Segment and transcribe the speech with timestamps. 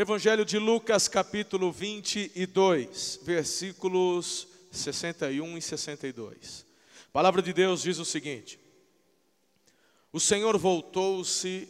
[0.00, 6.64] Evangelho de Lucas, capítulo 22, versículos 61 e 62.
[7.10, 8.58] A palavra de Deus diz o seguinte:
[10.10, 11.68] O Senhor voltou-se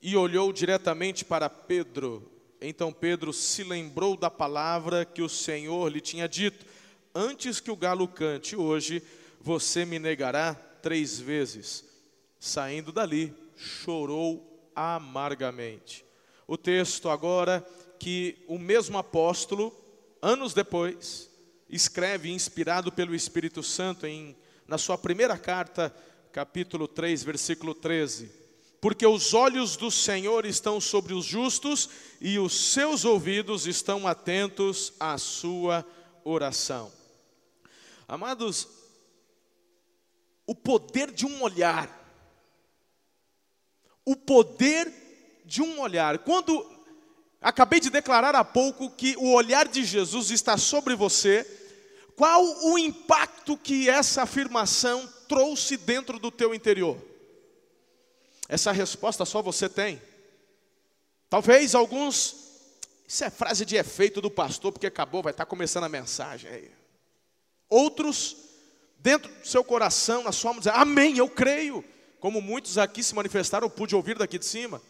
[0.00, 2.30] e olhou diretamente para Pedro.
[2.60, 6.64] Então Pedro se lembrou da palavra que o Senhor lhe tinha dito:
[7.12, 9.02] Antes que o galo cante hoje,
[9.40, 11.84] você me negará três vezes.
[12.38, 16.04] Saindo dali, chorou amargamente.
[16.46, 17.66] O texto agora
[17.98, 19.74] que o mesmo apóstolo,
[20.20, 21.30] anos depois,
[21.68, 25.94] escreve, inspirado pelo Espírito Santo, em, na sua primeira carta,
[26.32, 28.30] capítulo 3, versículo 13.
[28.80, 31.88] Porque os olhos do Senhor estão sobre os justos
[32.20, 35.86] e os seus ouvidos estão atentos à sua
[36.22, 36.92] oração.
[38.06, 38.68] Amados,
[40.46, 41.88] o poder de um olhar,
[44.04, 45.03] o poder
[45.44, 46.18] de um olhar.
[46.18, 46.70] Quando
[47.40, 51.44] acabei de declarar há pouco que o olhar de Jesus está sobre você,
[52.16, 56.96] qual o impacto que essa afirmação trouxe dentro do teu interior?
[58.48, 60.00] Essa resposta só você tem.
[61.28, 62.36] Talvez alguns,
[63.06, 66.70] isso é frase de efeito do pastor, porque acabou, vai estar começando a mensagem aí.
[67.68, 68.36] Outros,
[69.00, 71.84] dentro do seu coração, na sua alma, dizer, amém, eu creio.
[72.20, 74.80] Como muitos aqui se manifestaram, eu pude ouvir daqui de cima.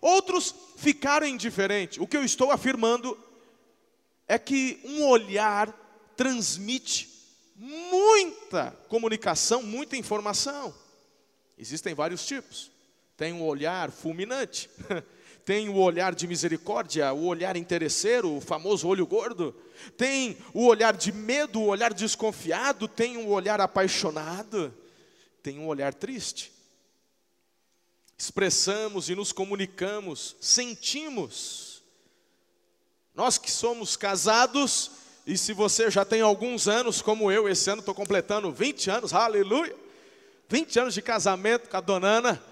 [0.00, 1.98] Outros ficaram indiferentes.
[1.98, 3.18] O que eu estou afirmando
[4.26, 5.72] é que um olhar
[6.16, 7.08] transmite
[7.56, 10.74] muita comunicação, muita informação.
[11.58, 12.70] Existem vários tipos.
[13.16, 14.70] Tem um olhar fulminante,
[15.44, 19.54] tem o olhar de misericórdia, o olhar interesseiro, o famoso olho gordo.
[19.96, 24.72] Tem o olhar de medo, o olhar desconfiado, tem um olhar apaixonado,
[25.42, 26.52] tem um olhar triste.
[28.18, 31.82] Expressamos e nos comunicamos, sentimos.
[33.14, 34.90] Nós que somos casados,
[35.24, 39.14] e se você já tem alguns anos, como eu, esse ano estou completando 20 anos,
[39.14, 39.88] aleluia
[40.48, 42.42] 20 anos de casamento com a dona Ana.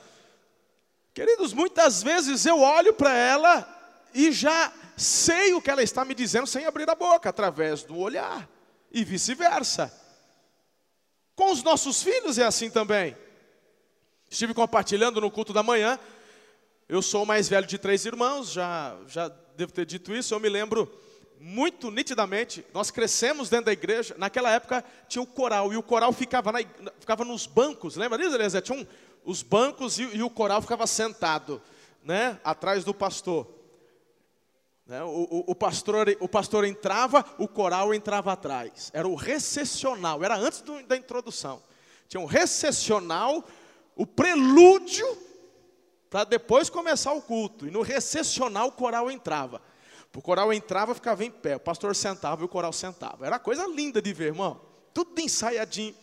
[1.14, 6.14] Queridos, muitas vezes eu olho para ela e já sei o que ela está me
[6.14, 8.48] dizendo sem abrir a boca, através do olhar,
[8.92, 9.92] e vice-versa.
[11.34, 13.16] Com os nossos filhos é assim também.
[14.28, 15.98] Estive compartilhando no culto da manhã.
[16.88, 20.34] Eu sou o mais velho de três irmãos, já, já devo ter dito isso.
[20.34, 20.90] Eu me lembro
[21.38, 26.12] muito nitidamente, nós crescemos dentro da igreja, naquela época tinha o coral, e o coral
[26.12, 26.60] ficava, na,
[26.98, 28.62] ficava nos bancos, lembra disso, Eliezer?
[28.62, 28.86] Tinha um,
[29.24, 31.60] os bancos e, e, o coral ficava sentado,
[32.02, 33.46] né, atrás do pastor.
[34.86, 36.16] Né, o, o, o, pastor.
[36.20, 38.90] O pastor entrava, o coral entrava atrás.
[38.94, 41.60] Era o recessional, era antes do, da introdução.
[42.08, 43.44] Tinha um recessional,
[43.96, 45.06] o prelúdio,
[46.10, 47.66] para depois começar o culto.
[47.66, 49.62] E no recessional o coral entrava.
[50.14, 53.26] O coral entrava, ficava em pé, o pastor sentava e o coral sentava.
[53.26, 54.60] Era coisa linda de ver, irmão.
[54.94, 55.94] Tudo ensaiadinho.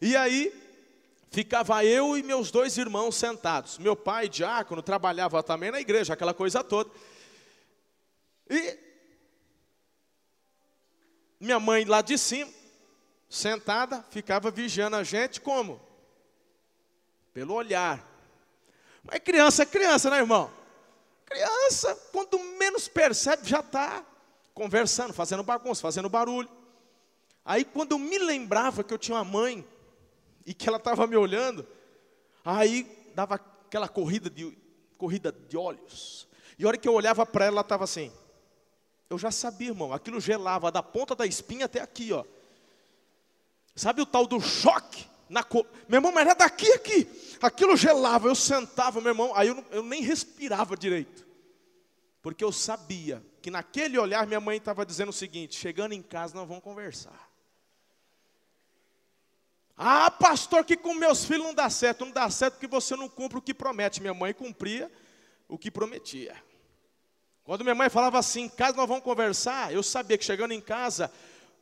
[0.00, 0.52] E aí,
[1.30, 3.78] ficava eu e meus dois irmãos sentados.
[3.78, 6.90] Meu pai, diácono, trabalhava também na igreja, aquela coisa toda.
[8.48, 8.76] E
[11.38, 12.50] minha mãe lá de cima,
[13.28, 15.80] sentada, ficava vigiando a gente como?
[17.32, 18.06] Pelo olhar.
[19.02, 20.50] Mas criança é criança, né, irmão?
[21.26, 24.04] Criança, quando menos percebe, já está
[24.54, 26.48] conversando, fazendo bagunça, fazendo barulho.
[27.44, 29.66] Aí, quando eu me lembrava que eu tinha uma mãe
[30.44, 31.66] e que ela estava me olhando,
[32.44, 34.56] aí dava aquela corrida de,
[34.98, 36.28] corrida de olhos.
[36.58, 38.12] E a hora que eu olhava para ela, ela estava assim.
[39.08, 42.24] Eu já sabia, irmão, aquilo gelava da ponta da espinha até aqui, ó.
[43.74, 45.09] Sabe o tal do choque?
[45.30, 45.64] Na co...
[45.88, 47.08] Meu irmão, mas era daqui aqui.
[47.40, 51.24] Aquilo gelava, eu sentava, meu irmão, aí eu, eu nem respirava direito.
[52.20, 56.34] Porque eu sabia que naquele olhar minha mãe estava dizendo o seguinte: chegando em casa
[56.34, 57.30] nós vamos conversar.
[59.76, 62.04] Ah, pastor, que com meus filhos não dá certo.
[62.04, 64.00] Não dá certo porque você não cumpre o que promete.
[64.00, 64.90] Minha mãe cumpria
[65.48, 66.36] o que prometia.
[67.44, 70.60] Quando minha mãe falava assim, em casa nós vamos conversar, eu sabia que chegando em
[70.60, 71.10] casa,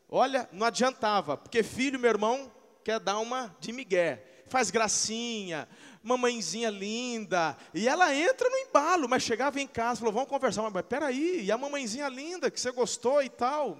[0.08, 2.50] olha, não adiantava, porque filho, meu irmão,
[2.88, 5.68] quer dar uma de migué, faz gracinha,
[6.02, 10.86] mamãezinha linda, e ela entra no embalo, mas chegava em casa, falou, vamos conversar, mas
[10.86, 13.78] peraí, e a mamãezinha linda, que você gostou e tal,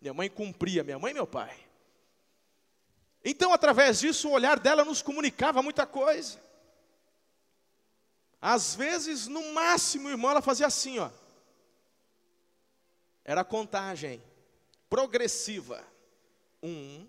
[0.00, 1.54] minha mãe cumpria, minha mãe e meu pai,
[3.22, 6.40] então através disso o olhar dela nos comunicava muita coisa,
[8.40, 11.10] às vezes, no máximo, irmão, ela fazia assim, ó,
[13.22, 14.22] era contagem
[14.88, 15.84] progressiva,
[16.62, 17.06] um,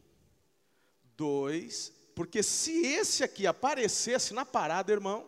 [1.20, 5.28] dois, porque se esse aqui aparecesse na parada, irmão,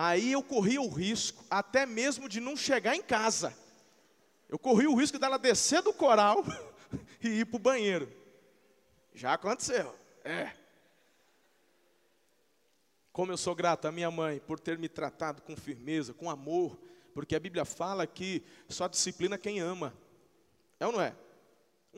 [0.00, 3.52] Aí eu corria o risco até mesmo de não chegar em casa.
[4.48, 6.44] Eu corri o risco dela descer do coral
[7.20, 8.08] e ir para o banheiro.
[9.12, 9.92] Já aconteceu.
[10.24, 10.52] É.
[13.10, 16.78] Como eu sou grato à minha mãe por ter me tratado com firmeza, com amor,
[17.12, 19.92] porque a Bíblia fala que só disciplina quem ama.
[20.78, 21.12] É ou não é?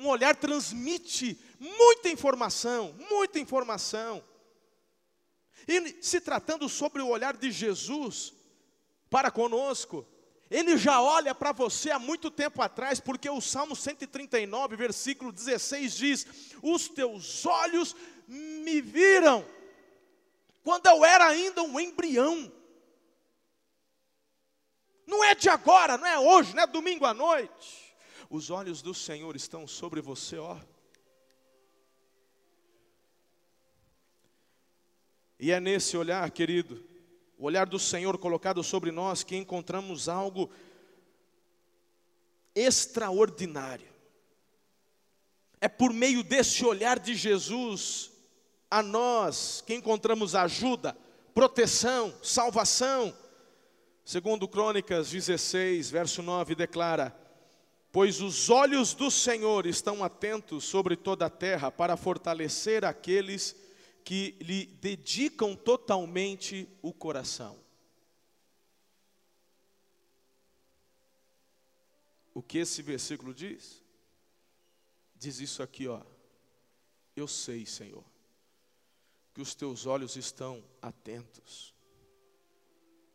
[0.00, 4.24] Um olhar transmite muita informação, muita informação.
[5.68, 8.32] E se tratando sobre o olhar de Jesus
[9.10, 10.06] para conosco,
[10.50, 15.94] ele já olha para você há muito tempo atrás, porque o Salmo 139, versículo 16
[15.94, 16.26] diz:
[16.62, 17.94] Os teus olhos
[18.26, 19.46] me viram,
[20.64, 22.50] quando eu era ainda um embrião.
[25.06, 27.89] Não é de agora, não é hoje, não é domingo à noite.
[28.30, 30.56] Os olhos do Senhor estão sobre você, ó.
[35.36, 36.80] E é nesse olhar, querido,
[37.36, 40.48] o olhar do Senhor colocado sobre nós, que encontramos algo
[42.54, 43.88] extraordinário.
[45.60, 48.12] É por meio desse olhar de Jesus
[48.70, 50.96] a nós que encontramos ajuda,
[51.34, 53.12] proteção, salvação.
[54.04, 57.18] Segundo Crônicas 16, verso 9 declara:
[57.92, 63.56] Pois os olhos do Senhor estão atentos sobre toda a terra para fortalecer aqueles
[64.04, 67.58] que lhe dedicam totalmente o coração.
[72.32, 73.82] O que esse versículo diz?
[75.16, 76.00] Diz isso aqui, ó.
[77.14, 78.04] Eu sei, Senhor,
[79.34, 81.74] que os teus olhos estão atentos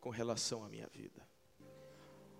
[0.01, 1.25] com relação à minha vida.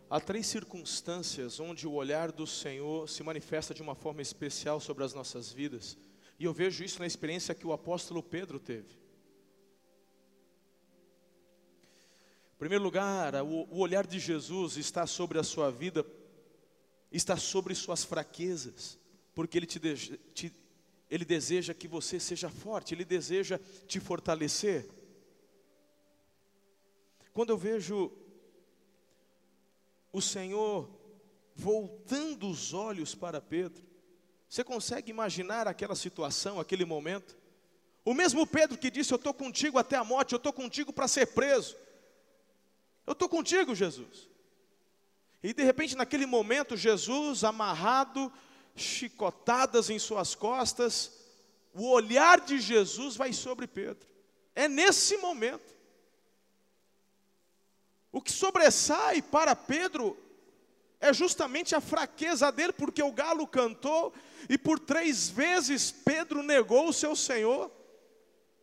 [0.10, 5.04] Há três circunstâncias onde o olhar do Senhor se manifesta de uma forma especial sobre
[5.04, 5.98] as nossas vidas,
[6.38, 9.06] e eu vejo isso na experiência que o apóstolo Pedro teve.
[12.56, 16.06] Em primeiro lugar, o, olhar de Jesus está sobre a sua vida,
[17.12, 19.00] está sobre suas fraquezas,
[19.34, 19.80] porque ele, te,
[20.34, 20.54] te,
[21.10, 24.88] ele deseja que você seja forte, ele deseja te fortalecer.
[27.34, 28.12] Quando eu vejo
[30.16, 30.90] o Senhor
[31.54, 33.84] voltando os olhos para Pedro.
[34.48, 37.38] Você consegue imaginar aquela situação, aquele momento?
[38.06, 41.10] O mesmo Pedro que disse: Eu estou contigo até a morte, eu estou contigo para
[41.10, 41.76] ser preso.
[43.06, 44.30] Eu estou contigo, Jesus.
[45.44, 48.32] E de repente, naquele momento, Jesus, amarrado,
[48.74, 51.12] chicotadas em suas costas,
[51.74, 54.08] o olhar de Jesus vai sobre Pedro.
[54.56, 55.75] É nesse momento.
[58.16, 60.18] O que sobressai para Pedro
[61.02, 64.14] é justamente a fraqueza dele, porque o galo cantou
[64.50, 67.70] e por três vezes Pedro negou o seu Senhor.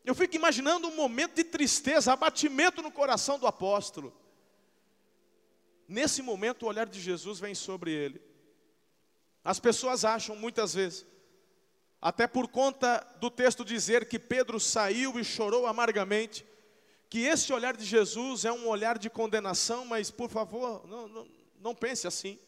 [0.06, 4.16] Eu fico imaginando um momento de tristeza, abatimento no coração do apóstolo.
[5.86, 8.22] Nesse momento, o olhar de Jesus vem sobre ele.
[9.44, 11.04] As pessoas acham muitas vezes,
[12.00, 16.42] até por conta do texto dizer que Pedro saiu e chorou amargamente,
[17.12, 21.28] que esse olhar de Jesus é um olhar de condenação, mas por favor, não, não,
[21.60, 22.38] não pense assim.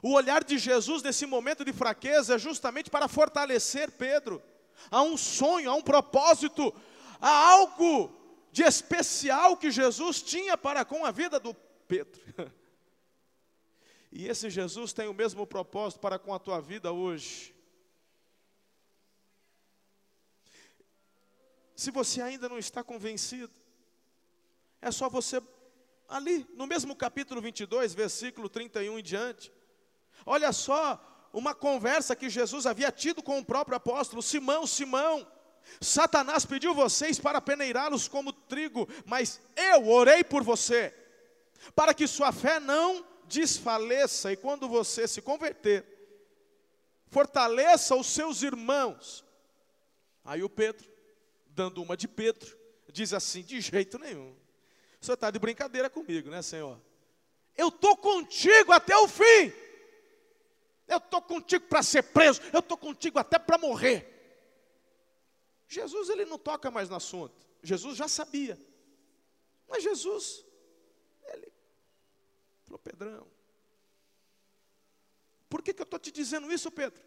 [0.00, 4.40] O olhar de Jesus nesse momento de fraqueza é justamente para fortalecer Pedro.
[4.88, 6.72] Há um sonho, há um propósito,
[7.20, 8.16] há algo
[8.52, 11.52] de especial que Jesus tinha para com a vida do
[11.88, 12.22] Pedro.
[14.14, 17.54] E esse Jesus tem o mesmo propósito para com a tua vida hoje.
[21.82, 23.52] Se você ainda não está convencido,
[24.80, 25.42] é só você,
[26.08, 29.52] ali, no mesmo capítulo 22, versículo 31 em diante,
[30.24, 35.26] olha só uma conversa que Jesus havia tido com o próprio apóstolo: Simão, Simão,
[35.80, 40.94] Satanás pediu vocês para peneirá-los como trigo, mas eu orei por você,
[41.74, 45.84] para que sua fé não desfaleça, e quando você se converter,
[47.08, 49.24] fortaleça os seus irmãos.
[50.24, 50.91] Aí o Pedro,
[51.54, 52.56] dando uma de Pedro,
[52.92, 54.34] diz assim: de jeito nenhum.
[55.00, 56.80] O senhor está de brincadeira comigo, né, Senhor?
[57.56, 59.52] Eu estou contigo até o fim.
[60.86, 62.40] Eu estou contigo para ser preso.
[62.52, 64.08] Eu estou contigo até para morrer.
[65.66, 67.34] Jesus, ele não toca mais no assunto.
[67.62, 68.58] Jesus já sabia.
[69.68, 70.44] Mas Jesus,
[71.24, 71.50] ele
[72.64, 73.26] falou, Pedrão.
[75.48, 77.02] Por que, que eu estou te dizendo isso, Pedro?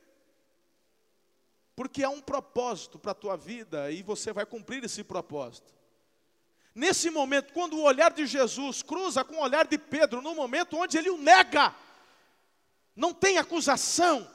[1.75, 5.73] Porque há um propósito para a tua vida e você vai cumprir esse propósito.
[6.73, 10.77] Nesse momento, quando o olhar de Jesus cruza com o olhar de Pedro, no momento
[10.77, 11.73] onde ele o nega,
[12.95, 14.29] não tem acusação,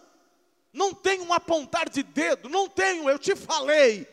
[0.73, 4.07] não tem um apontar de dedo, não tenho, eu te falei.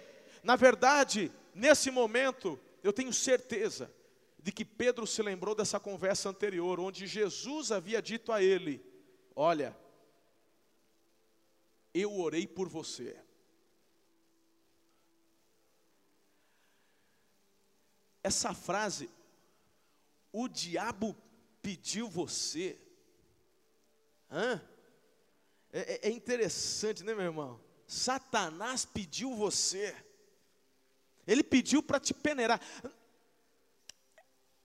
[0.43, 3.91] Na verdade, nesse momento, eu tenho certeza
[4.39, 8.81] de que Pedro se lembrou dessa conversa anterior, onde Jesus havia dito a ele:
[9.36, 9.75] Olha,
[11.98, 13.20] eu orei por você.
[18.24, 19.10] Essa frase,
[20.32, 21.16] o diabo
[21.62, 22.77] pediu você.
[24.30, 24.62] Hã?
[25.72, 27.62] É, é, é interessante, né, meu irmão?
[27.88, 29.96] Satanás pediu você.
[31.25, 32.60] Ele pediu para te peneirar.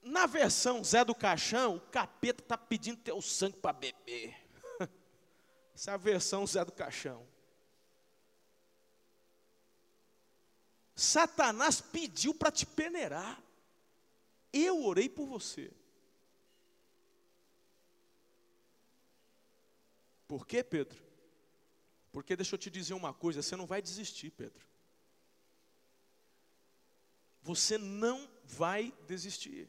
[0.02, 4.41] Na versão Zé do Caixão, o capeta está pedindo teu sangue para beber.
[5.74, 7.26] Essa é a versão Zé do Caixão.
[10.94, 13.42] Satanás pediu para te peneirar.
[14.52, 15.72] Eu orei por você.
[20.28, 21.02] Por quê, Pedro?
[22.12, 24.64] Porque deixa eu te dizer uma coisa: você não vai desistir, Pedro.
[27.42, 29.68] Você não vai desistir.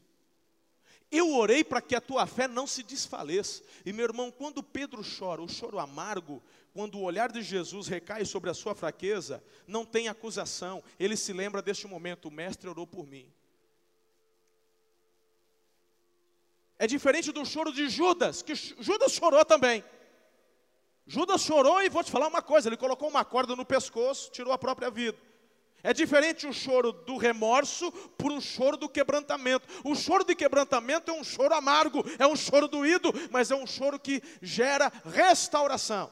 [1.16, 3.62] Eu orei para que a tua fé não se desfaleça.
[3.86, 6.42] E meu irmão, quando Pedro chora, o choro amargo,
[6.74, 10.84] quando o olhar de Jesus recai sobre a sua fraqueza, não tem acusação.
[11.00, 13.32] Ele se lembra deste momento: o Mestre orou por mim.
[16.80, 19.84] É diferente do choro de Judas, que Judas chorou também.
[21.06, 24.52] Judas chorou e vou te falar uma coisa: ele colocou uma corda no pescoço, tirou
[24.52, 25.18] a própria vida.
[25.86, 29.68] É diferente o choro do remorso por um choro do quebrantamento.
[29.84, 33.68] O choro de quebrantamento é um choro amargo, é um choro doído, mas é um
[33.68, 36.10] choro que gera restauração.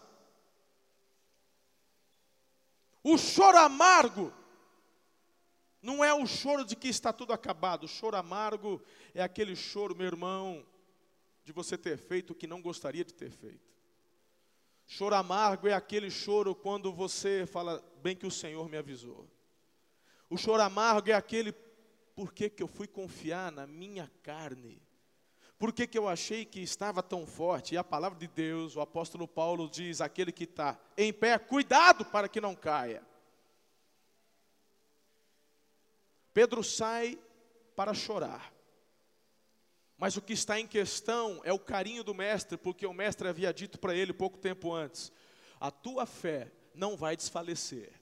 [3.02, 4.34] O choro amargo
[5.82, 7.86] não é o choro de que está tudo acabado.
[7.86, 8.82] O choro amargo
[9.16, 10.66] é aquele choro, meu irmão,
[11.46, 13.72] de você ter feito o que não gostaria de ter feito.
[14.86, 19.26] Choro amargo é aquele choro quando você fala, bem que o Senhor me avisou.
[20.32, 21.52] O choro amargo é aquele,
[22.16, 24.82] por que, que eu fui confiar na minha carne?
[25.60, 27.76] Por que, que eu achei que estava tão forte?
[27.76, 32.06] E a palavra de Deus, o apóstolo Paulo diz: aquele que está em pé, cuidado
[32.06, 33.06] para que não caia.
[36.34, 37.20] Pedro sai
[37.76, 38.54] para chorar.
[39.98, 43.54] Mas o que está em questão é o carinho do mestre, porque o mestre havia
[43.54, 45.12] dito para ele pouco tempo antes:
[45.60, 48.01] a tua fé não vai desfalecer.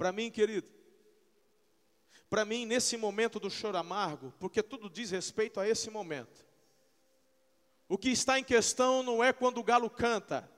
[0.00, 0.66] Para mim, querido,
[2.30, 6.42] para mim, nesse momento do choro amargo, porque tudo diz respeito a esse momento.
[7.86, 10.50] O que está em questão não é quando o galo canta.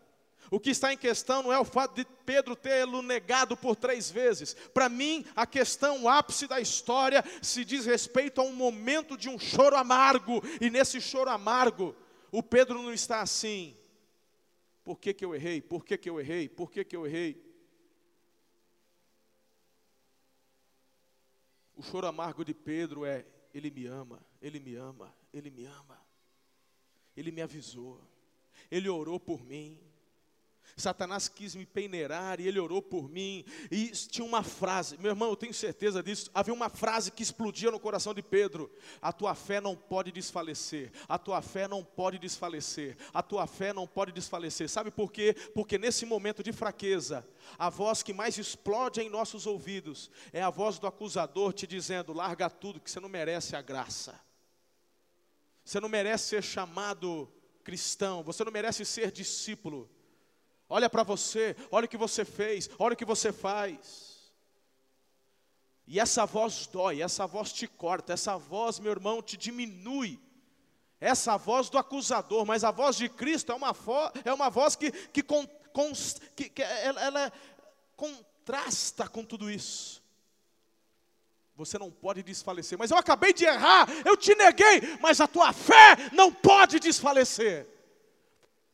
[0.49, 4.09] O que está em questão não é o fato de Pedro tê-lo negado por três
[4.09, 4.55] vezes.
[4.73, 9.29] Para mim, a questão, o ápice da história, se diz respeito a um momento de
[9.29, 10.41] um choro amargo.
[10.61, 11.97] E nesse choro amargo,
[12.31, 13.77] o Pedro não está assim.
[14.85, 15.61] Por que, que eu errei?
[15.61, 16.49] Por que, que eu errei?
[16.49, 17.52] Por que, que eu errei?
[21.83, 26.01] O choro amargo de Pedro é: Ele me ama, Ele me ama, Ele me ama.
[27.17, 28.01] Ele me avisou,
[28.71, 29.81] Ele orou por mim.
[30.77, 33.45] Satanás quis me peneirar e ele orou por mim.
[33.71, 36.31] E tinha uma frase, meu irmão, eu tenho certeza disso.
[36.35, 40.93] Havia uma frase que explodia no coração de Pedro: A tua fé não pode desfalecer.
[41.09, 42.97] A tua fé não pode desfalecer.
[43.13, 44.69] A tua fé não pode desfalecer.
[44.69, 45.35] Sabe por quê?
[45.55, 47.27] Porque nesse momento de fraqueza,
[47.59, 52.13] a voz que mais explode em nossos ouvidos é a voz do acusador te dizendo:
[52.13, 54.21] larga tudo, que você não merece a graça.
[55.65, 59.89] Você não merece ser chamado cristão, você não merece ser discípulo.
[60.73, 64.33] Olha para você, olha o que você fez, olha o que você faz.
[65.87, 70.19] E essa voz dói, essa voz te corta, essa voz, meu irmão, te diminui.
[70.99, 73.77] Essa voz do acusador, mas a voz de Cristo é uma,
[74.25, 75.47] é uma voz que, que, com,
[76.35, 77.33] que, que ela, ela
[77.95, 80.03] contrasta com tudo isso.
[81.55, 85.53] Você não pode desfalecer, mas eu acabei de errar, eu te neguei, mas a tua
[85.53, 87.72] fé não pode desfalecer.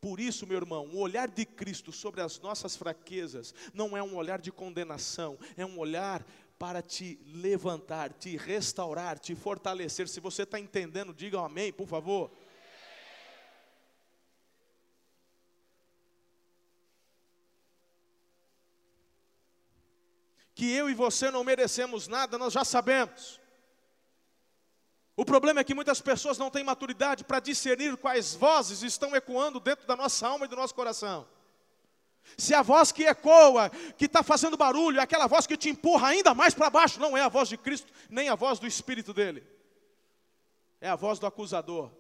[0.01, 4.15] Por isso, meu irmão, o olhar de Cristo sobre as nossas fraquezas não é um
[4.17, 6.25] olhar de condenação, é um olhar
[6.57, 10.09] para te levantar, te restaurar, te fortalecer.
[10.09, 12.31] Se você está entendendo, diga um amém, por favor.
[20.55, 23.41] Que eu e você não merecemos nada, nós já sabemos.
[25.19, 29.59] O problema é que muitas pessoas não têm maturidade para discernir quais vozes estão ecoando
[29.59, 31.27] dentro da nossa alma e do nosso coração.
[32.37, 36.07] Se a voz que ecoa, que está fazendo barulho, é aquela voz que te empurra
[36.07, 39.13] ainda mais para baixo, não é a voz de Cristo, nem a voz do Espírito
[39.13, 39.45] dele,
[40.81, 41.91] é a voz do acusador.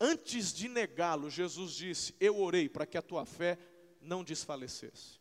[0.00, 3.58] Antes de negá-lo, Jesus disse: Eu orei para que a tua fé
[4.00, 5.20] não desfalecesse.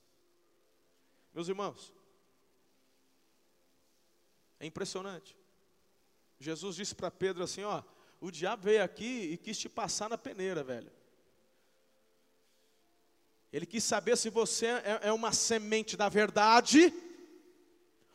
[1.34, 1.92] Meus irmãos,
[4.62, 5.36] é impressionante.
[6.40, 7.82] Jesus disse para Pedro assim: Ó,
[8.22, 10.92] o diabo veio aqui e quis te passar na peneira, velho.
[13.52, 16.94] Ele quis saber se você é, é uma semente da verdade,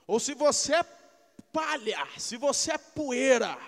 [0.06, 0.82] ou se você é
[1.52, 3.58] palha, se você é poeira.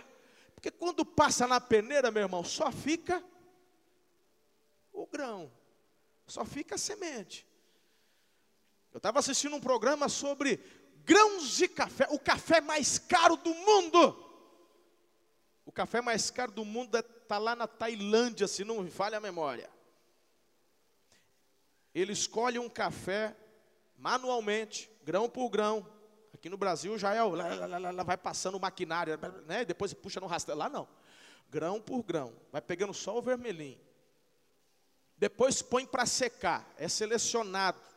[0.55, 3.23] Porque quando passa na peneira, meu irmão, só fica
[4.93, 5.53] o grão,
[6.29, 7.45] só fica a semente.
[8.93, 10.59] Eu estava assistindo um programa sobre
[11.09, 14.27] grãos de café, o café mais caro do mundo.
[15.65, 19.21] O café mais caro do mundo está lá na Tailândia, se não me falha a
[19.21, 19.71] memória.
[21.95, 23.35] Ele escolhe um café
[23.97, 25.87] manualmente, grão por grão.
[26.35, 27.33] Aqui no Brasil já é o
[28.05, 29.65] vai passando o maquinário, né?
[29.65, 30.59] Depois puxa no rastelo.
[30.59, 30.87] Lá não.
[31.51, 33.81] Grão por grão, vai pegando só o vermelhinho.
[35.17, 37.88] Depois põe para secar, é selecionado.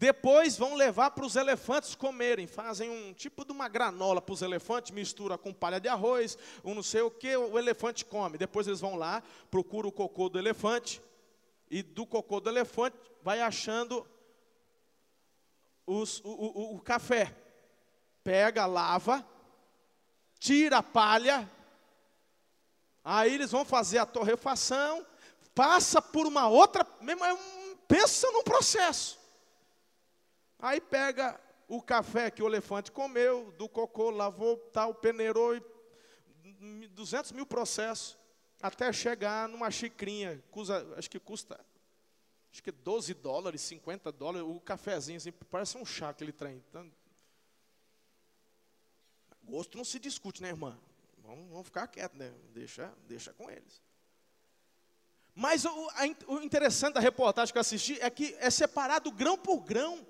[0.00, 2.46] Depois vão levar para os elefantes comerem.
[2.46, 6.74] Fazem um tipo de uma granola para os elefantes, mistura com palha de arroz, um
[6.74, 8.38] não sei o que, o elefante come.
[8.38, 11.02] Depois eles vão lá, procuram o cocô do elefante,
[11.70, 14.08] e do cocô do elefante vai achando
[15.86, 17.36] os, o, o, o café.
[18.24, 19.22] Pega, lava,
[20.38, 21.46] tira a palha,
[23.04, 25.06] aí eles vão fazer a torrefação,
[25.54, 26.86] passa por uma outra,
[27.86, 29.19] pensa num processo.
[30.60, 37.32] Aí pega o café que o elefante comeu, do cocô, lavou, tal, peneirou, e 200
[37.32, 38.18] mil processos,
[38.60, 41.58] até chegar numa xicrinha, custa, acho que custa,
[42.52, 46.62] acho que 12 dólares, 50 dólares, o cafezinho, assim, parece um chá aquele trem.
[46.68, 46.90] Então,
[49.44, 50.78] gosto não se discute, né, irmã?
[51.18, 52.32] Vamos, vamos ficar quietos, né?
[52.52, 53.80] Deixa, deixa com eles.
[55.34, 59.38] Mas o, a, o interessante da reportagem que eu assisti é que é separado grão
[59.38, 60.06] por grão.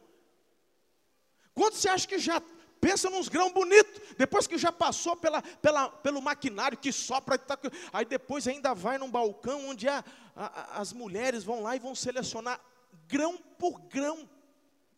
[1.60, 2.42] Quanto você acha que já
[2.80, 7.58] pensa nos grãos bonitos, depois que já passou pela, pela, pelo maquinário que sopra, tá,
[7.92, 10.02] aí depois ainda vai num balcão onde a,
[10.34, 12.58] a, as mulheres vão lá e vão selecionar
[13.06, 14.26] grão por grão.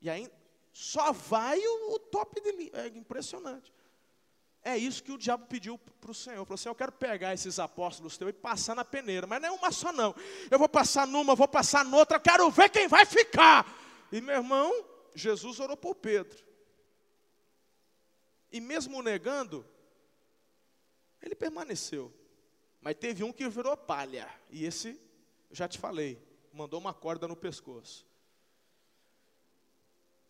[0.00, 0.30] E aí
[0.72, 3.74] só vai o, o top de É impressionante.
[4.62, 6.44] É isso que o diabo pediu para o Senhor.
[6.44, 9.50] Falou assim: Eu quero pegar esses apóstolos teus e passar na peneira, mas não é
[9.50, 10.14] uma só, não.
[10.48, 13.66] Eu vou passar numa, vou passar noutra, quero ver quem vai ficar.
[14.12, 14.72] E meu irmão,
[15.12, 16.51] Jesus orou por Pedro.
[18.52, 19.66] E mesmo negando,
[21.22, 22.12] ele permaneceu.
[22.82, 24.28] Mas teve um que virou palha.
[24.50, 25.00] E esse,
[25.50, 28.06] já te falei, mandou uma corda no pescoço.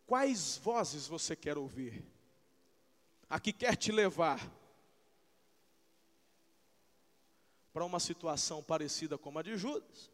[0.07, 2.05] Quais vozes você quer ouvir?
[3.29, 4.41] A que quer te levar
[7.73, 10.11] para uma situação parecida com a de Judas?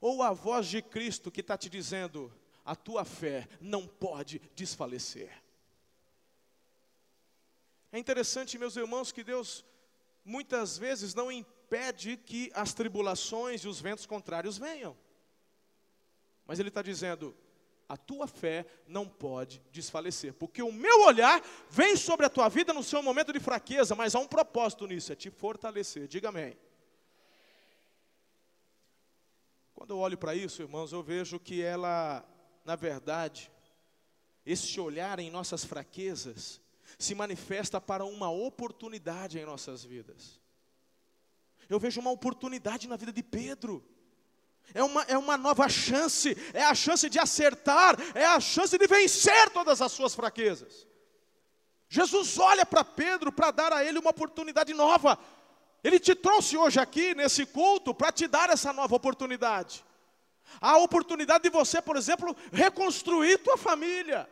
[0.00, 2.32] Ou a voz de Cristo que está te dizendo:
[2.64, 5.42] a tua fé não pode desfalecer?
[7.92, 9.64] É interessante, meus irmãos, que Deus
[10.24, 14.96] muitas vezes não impede que as tribulações e os ventos contrários venham.
[16.46, 17.36] Mas Ele está dizendo:
[17.86, 22.72] a tua fé não pode desfalecer, porque o meu olhar vem sobre a tua vida
[22.72, 26.08] no seu momento de fraqueza, mas há um propósito nisso, é te fortalecer.
[26.08, 26.56] Diga amém.
[29.74, 32.24] Quando eu olho para isso, irmãos, eu vejo que ela,
[32.64, 33.52] na verdade,
[34.46, 36.60] esse olhar em nossas fraquezas,
[36.98, 40.40] se manifesta para uma oportunidade em nossas vidas.
[41.68, 43.84] Eu vejo uma oportunidade na vida de Pedro.
[44.74, 48.86] É uma, é uma nova chance, é a chance de acertar, é a chance de
[48.86, 50.86] vencer todas as suas fraquezas.
[51.88, 55.18] Jesus olha para Pedro para dar a ele uma oportunidade nova.
[55.84, 59.84] Ele te trouxe hoje aqui nesse culto para te dar essa nova oportunidade.
[60.60, 64.28] A oportunidade de você, por exemplo, reconstruir tua família.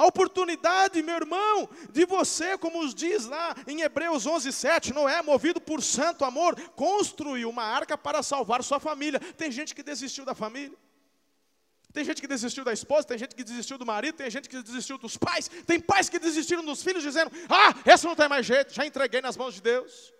[0.00, 5.20] A oportunidade, meu irmão, de você, como os diz lá em Hebreus 11, 7, Noé,
[5.20, 9.20] movido por santo amor, construiu uma arca para salvar sua família.
[9.20, 10.74] Tem gente que desistiu da família.
[11.92, 14.62] Tem gente que desistiu da esposa, tem gente que desistiu do marido, tem gente que
[14.62, 18.46] desistiu dos pais, tem pais que desistiram dos filhos, dizendo: Ah, essa não tem mais
[18.46, 20.14] jeito, já entreguei nas mãos de Deus.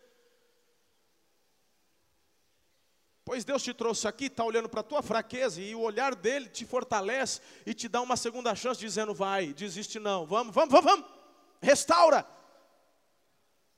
[3.25, 6.49] Pois Deus te trouxe aqui, está olhando para a tua fraqueza e o olhar dele
[6.49, 10.91] te fortalece e te dá uma segunda chance, dizendo: vai, desiste não, vamos, vamos, vamos,
[10.91, 11.07] vamos,
[11.61, 12.27] restaura.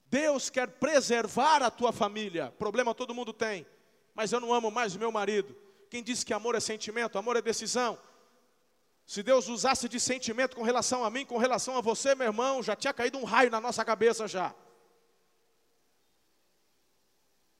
[0.07, 2.53] Deus quer preservar a tua família.
[2.59, 3.67] Problema todo mundo tem,
[4.15, 5.57] mas eu não amo mais o meu marido.
[5.89, 7.19] Quem disse que amor é sentimento?
[7.19, 7.99] Amor é decisão.
[9.07, 12.63] Se Deus usasse de sentimento com relação a mim, com relação a você, meu irmão,
[12.63, 14.55] já tinha caído um raio na nossa cabeça já.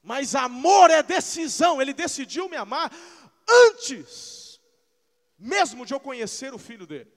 [0.03, 2.91] Mas amor é decisão, ele decidiu me amar
[3.49, 4.43] antes
[5.43, 7.13] mesmo de eu conhecer o filho dele.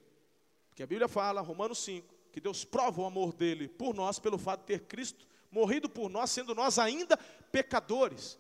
[0.70, 4.38] Porque a Bíblia fala, Romanos 5, que Deus prova o amor dele por nós pelo
[4.38, 7.16] fato de ter Cristo morrido por nós, sendo nós ainda
[7.52, 8.38] pecadores.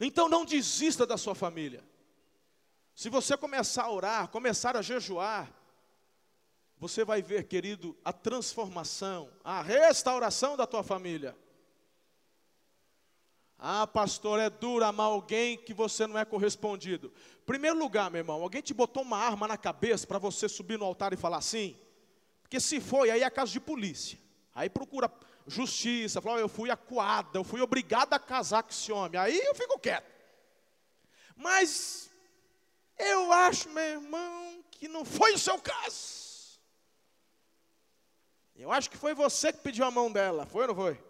[0.00, 1.84] Então não desista da sua família.
[2.94, 5.52] Se você começar a orar, começar a jejuar,
[6.78, 11.36] você vai ver, querido, a transformação, a restauração da tua família.
[13.62, 17.12] Ah, pastor, é duro amar alguém que você não é correspondido.
[17.44, 20.86] Primeiro lugar, meu irmão, alguém te botou uma arma na cabeça para você subir no
[20.86, 21.76] altar e falar assim?
[22.40, 24.18] Porque se foi, aí é caso de polícia.
[24.54, 25.12] Aí procura
[25.46, 29.20] justiça, fala, oh, eu fui acuada, eu fui obrigada a casar com esse homem.
[29.20, 30.10] Aí eu fico quieto.
[31.36, 32.10] Mas
[32.98, 36.58] eu acho, meu irmão, que não foi o seu caso.
[38.56, 41.09] Eu acho que foi você que pediu a mão dela, foi ou não foi?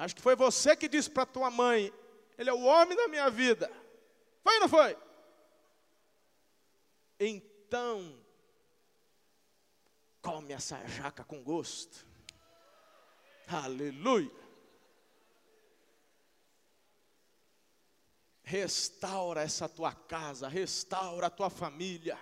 [0.00, 1.92] Acho que foi você que disse para tua mãe:
[2.38, 3.70] Ele é o homem da minha vida.
[4.42, 4.96] Foi ou não foi?
[7.18, 8.18] Então,
[10.22, 12.06] come essa jaca com gosto.
[13.46, 14.30] Aleluia.
[18.42, 22.18] Restaura essa tua casa, restaura a tua família.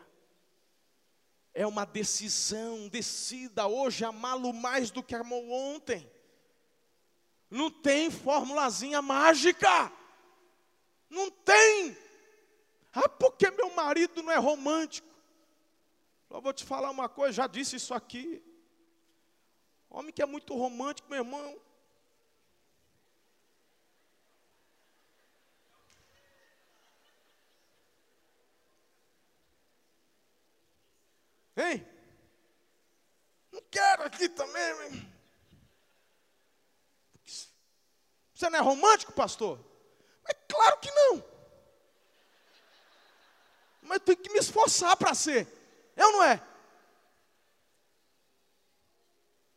[1.54, 6.17] É uma decisão, decida hoje amá-lo mais do que amou ontem.
[7.50, 9.90] Não tem formulazinha mágica.
[11.08, 11.96] Não tem.
[12.92, 15.08] Ah, porque meu marido não é romântico.
[16.30, 18.42] Eu vou te falar uma coisa, já disse isso aqui.
[19.88, 21.58] Homem que é muito romântico, meu irmão.
[31.56, 31.84] Hein?
[33.50, 35.17] Não quero aqui também, meu irmão.
[38.38, 39.58] Você não é romântico, pastor?
[40.24, 41.24] É claro que não.
[43.82, 45.48] Mas tem que me esforçar para ser.
[45.96, 46.40] É ou não é?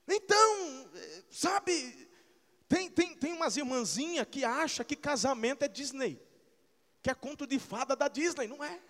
[0.08, 0.89] Então,
[1.30, 2.10] sabe,
[2.67, 6.20] tem, tem, tem umas irmãzinhas que acham que casamento é Disney.
[7.04, 8.48] Que é conto de fada da Disney.
[8.48, 8.82] Não é.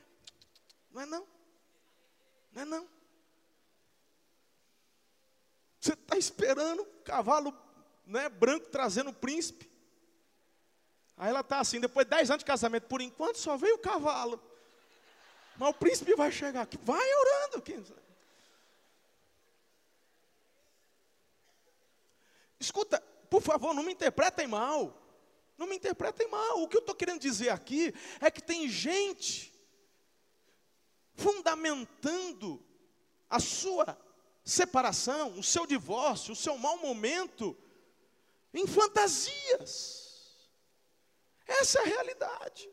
[0.90, 1.28] Não é não.
[2.54, 2.90] Não é não.
[5.82, 7.54] Você está esperando o cavalo
[8.06, 9.70] né, branco trazendo o príncipe.
[11.22, 13.78] Aí ela está assim, depois de 10 anos de casamento, por enquanto só veio o
[13.78, 14.42] cavalo.
[15.56, 17.64] Mas o príncipe vai chegar vai orando.
[22.60, 25.00] Escuta, por favor, não me interpretem mal.
[25.60, 26.64] Não me interpretem mal.
[26.64, 29.54] O que eu estou querendo dizer aqui é que tem gente
[31.14, 32.60] fundamentando
[33.30, 33.96] a sua
[34.44, 37.56] separação, o seu divórcio, o seu mau momento
[38.52, 40.01] em fantasias.
[41.62, 42.70] Essa é a realidade.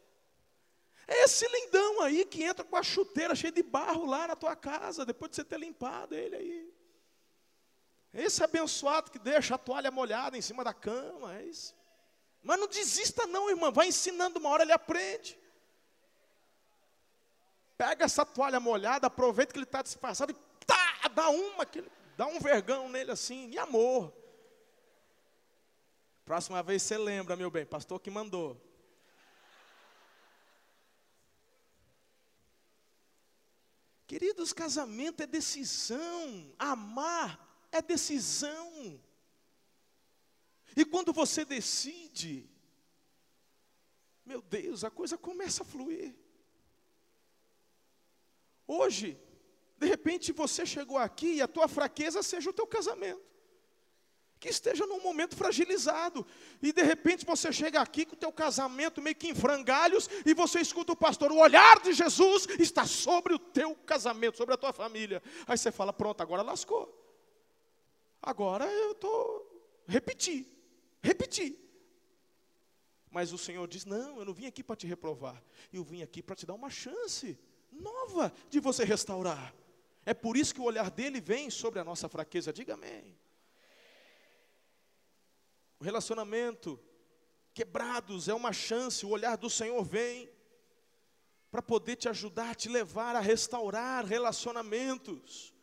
[1.06, 4.54] É esse lindão aí que entra com a chuteira cheia de barro lá na tua
[4.54, 6.74] casa, depois de você ter limpado ele aí.
[8.12, 11.38] Esse abençoado que deixa a toalha molhada em cima da cama.
[11.38, 11.74] É isso.
[12.42, 13.72] Mas não desista, não, irmão.
[13.72, 15.38] Vai ensinando, uma hora ele aprende.
[17.76, 21.66] Pega essa toalha molhada, aproveita que ele está disfarçado e tá, dá uma,
[22.16, 24.12] dá um vergão nele assim, e amor.
[26.24, 28.67] Próxima vez você lembra, meu bem, pastor que mandou.
[34.08, 37.28] Queridos, casamento é decisão, amar
[37.70, 38.98] é decisão.
[40.74, 42.48] E quando você decide,
[44.24, 46.14] meu Deus, a coisa começa a fluir.
[48.66, 49.20] Hoje,
[49.76, 53.28] de repente você chegou aqui e a tua fraqueza seja o teu casamento
[54.38, 56.26] que esteja num momento fragilizado.
[56.62, 60.32] E de repente você chega aqui com o teu casamento meio que em frangalhos e
[60.32, 64.58] você escuta o pastor, o olhar de Jesus está sobre o teu casamento, sobre a
[64.58, 65.22] tua família.
[65.46, 66.94] Aí você fala, pronto, agora lascou.
[68.22, 69.48] Agora eu estou
[69.86, 70.46] repetir,
[71.02, 71.58] repetir.
[73.10, 76.22] Mas o Senhor diz: Não, eu não vim aqui para te reprovar, eu vim aqui
[76.22, 77.38] para te dar uma chance
[77.72, 79.54] nova de você restaurar.
[80.04, 82.52] É por isso que o olhar dele vem sobre a nossa fraqueza.
[82.52, 83.16] Diga amém
[85.80, 86.78] o relacionamento
[87.54, 90.30] quebrados é uma chance, o olhar do Senhor vem
[91.50, 95.54] para poder te ajudar, te levar a restaurar relacionamentos.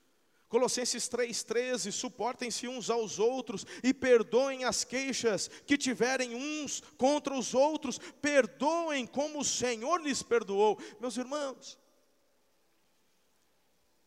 [0.47, 7.53] Colossenses 3,13: suportem-se uns aos outros e perdoem as queixas que tiverem uns contra os
[7.53, 10.79] outros, perdoem como o Senhor lhes perdoou.
[10.99, 11.77] Meus irmãos,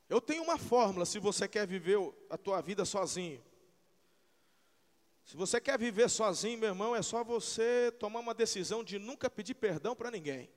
[0.08, 1.98] eu tenho uma fórmula se você quer viver
[2.30, 3.42] a tua vida sozinho.
[5.28, 9.28] Se você quer viver sozinho, meu irmão, é só você tomar uma decisão de nunca
[9.28, 10.48] pedir perdão para ninguém.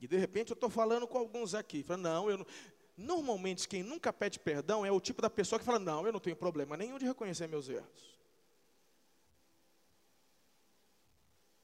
[0.00, 2.46] E de repente eu estou falando com alguns aqui, falando, não, eu não.
[2.96, 6.18] Normalmente quem nunca pede perdão é o tipo da pessoa que fala, não, eu não
[6.18, 8.18] tenho problema nenhum de reconhecer meus erros.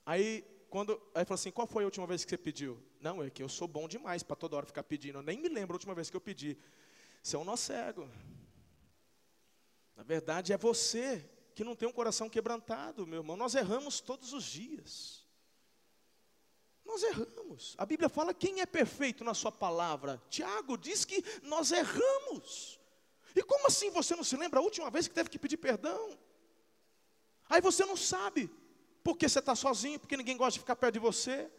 [0.06, 2.80] Aí, quando, aí fala assim, qual foi a última vez que você pediu?
[3.00, 5.18] Não, é que eu sou bom demais para toda hora ficar pedindo.
[5.18, 6.56] Eu nem me lembro a última vez que eu pedi.
[7.20, 8.08] Você é um nó cego.
[10.00, 11.22] Na verdade, é você
[11.54, 13.36] que não tem um coração quebrantado, meu irmão.
[13.36, 15.26] Nós erramos todos os dias.
[16.86, 17.74] Nós erramos.
[17.76, 20.18] A Bíblia fala quem é perfeito na sua palavra.
[20.30, 22.80] Tiago diz que nós erramos.
[23.36, 26.18] E como assim você não se lembra a última vez que teve que pedir perdão?
[27.46, 28.50] Aí você não sabe.
[29.04, 31.50] Porque você está sozinho, porque ninguém gosta de ficar perto de você.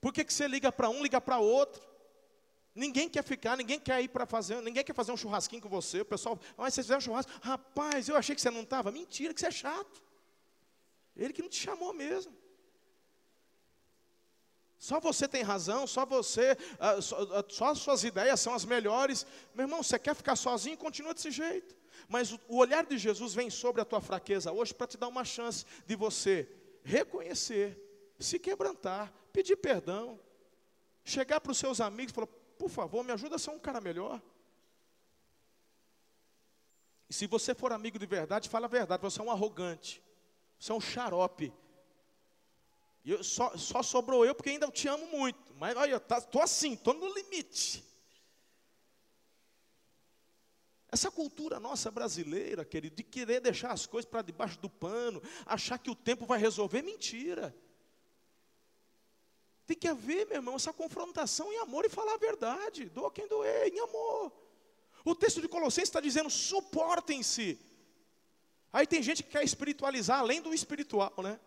[0.00, 1.82] Por que, que você liga para um, liga para outro?
[2.74, 6.00] Ninguém quer ficar, ninguém quer ir para fazer, ninguém quer fazer um churrasquinho com você.
[6.00, 8.90] O pessoal, ah, mas você fizer um churrasco, rapaz, eu achei que você não estava.
[8.90, 10.02] Mentira, que você é chato.
[11.14, 12.34] Ele que não te chamou mesmo.
[14.78, 16.56] Só você tem razão, só você,
[17.00, 19.24] só, uh, só, as suas ideias são as melhores.
[19.54, 21.76] Meu irmão, você quer ficar sozinho, continua desse jeito.
[22.08, 25.24] Mas o olhar de Jesus vem sobre a tua fraqueza hoje para te dar uma
[25.24, 26.48] chance de você
[26.82, 27.78] reconhecer,
[28.18, 30.18] se quebrantar, pedir perdão,
[31.04, 32.28] chegar para os seus amigos e falar:
[32.62, 34.22] por favor, me ajuda a ser um cara melhor.
[37.10, 40.00] E se você for amigo de verdade, fala a verdade, você é um arrogante,
[40.60, 41.52] você é um xarope,
[43.04, 45.52] eu, só, só sobrou eu porque ainda te amo muito.
[45.56, 47.84] Mas olha, estou tá, assim, estou no limite.
[50.88, 55.78] Essa cultura nossa brasileira, querido, de querer deixar as coisas para debaixo do pano, achar
[55.78, 57.52] que o tempo vai resolver, mentira.
[59.72, 62.90] Tem que haver, meu irmão, essa confrontação em amor e falar a verdade.
[62.90, 64.30] Doa quem doer, em amor.
[65.02, 67.58] O texto de Colossenses está dizendo: suportem-se.
[68.70, 71.40] Aí tem gente que quer espiritualizar além do espiritual, né?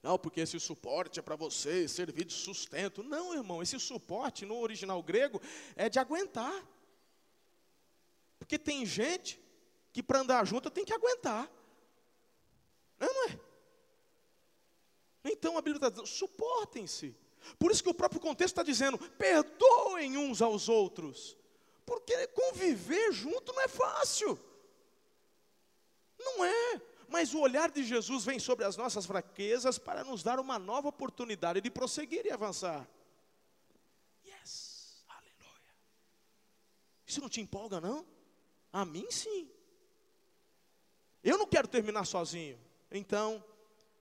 [0.00, 3.02] Não, porque esse suporte é para você servir de sustento.
[3.02, 5.42] Não, irmão, esse suporte no original grego
[5.74, 6.64] é de aguentar.
[8.38, 9.40] Porque tem gente
[9.92, 11.50] que para andar junto tem que aguentar.
[13.00, 13.49] Não, não é?
[15.24, 17.14] Então a Bíblia está dizendo, suportem-se.
[17.58, 21.36] Por isso que o próprio contexto está dizendo, perdoem uns aos outros.
[21.84, 24.38] Porque conviver junto não é fácil.
[26.18, 26.80] Não é
[27.10, 30.88] mas o olhar de Jesus vem sobre as nossas fraquezas para nos dar uma nova
[30.88, 32.88] oportunidade de prosseguir e avançar.
[34.24, 35.74] Yes, aleluia.
[37.04, 38.06] Isso não te empolga, não?
[38.72, 39.50] A mim sim.
[41.22, 42.56] Eu não quero terminar sozinho.
[42.92, 43.44] Então,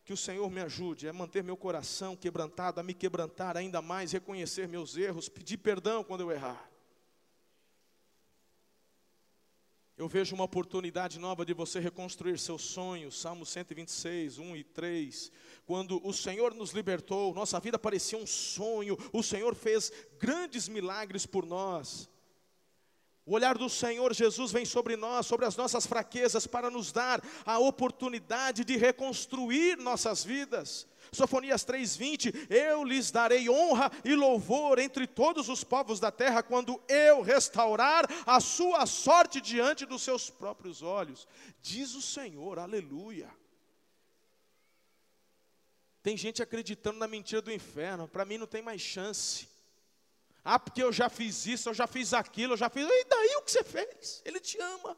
[0.10, 4.12] que o Senhor me ajude a manter meu coração quebrantado, a me quebrantar ainda mais,
[4.12, 6.68] reconhecer meus erros, pedir perdão quando eu errar.
[9.96, 13.22] Eu vejo uma oportunidade nova de você reconstruir seus sonhos.
[13.22, 15.32] Salmo 126, 1 e 3.
[15.64, 18.98] Quando o Senhor nos libertou, nossa vida parecia um sonho.
[19.14, 22.10] O Senhor fez grandes milagres por nós.
[23.30, 27.22] O olhar do Senhor Jesus vem sobre nós, sobre as nossas fraquezas, para nos dar
[27.46, 30.88] a oportunidade de reconstruir nossas vidas.
[31.12, 36.82] Sofonias 3:20, eu lhes darei honra e louvor entre todos os povos da terra quando
[36.88, 41.28] eu restaurar a sua sorte diante dos seus próprios olhos.
[41.62, 43.30] Diz o Senhor, aleluia.
[46.02, 49.59] Tem gente acreditando na mentira do inferno, para mim não tem mais chance.
[50.52, 52.84] Ah, porque eu já fiz isso, eu já fiz aquilo, eu já fiz.
[52.84, 54.20] E daí o que você fez?
[54.26, 54.98] Ele te ama.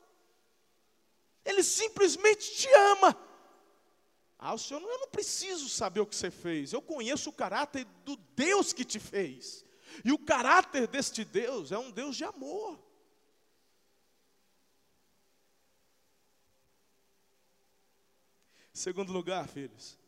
[1.44, 3.18] Ele simplesmente te ama.
[4.40, 6.72] Ah, o senhor, eu não preciso saber o que você fez.
[6.72, 9.66] Eu conheço o caráter do Deus que te fez.
[10.06, 12.82] E o caráter deste Deus é um Deus de amor.
[18.72, 20.00] Segundo lugar, filhos,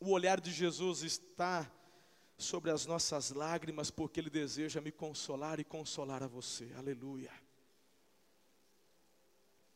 [0.00, 1.70] o olhar de Jesus está
[2.40, 6.72] sobre as nossas lágrimas, porque Ele deseja me consolar e consolar a você.
[6.76, 7.30] Aleluia.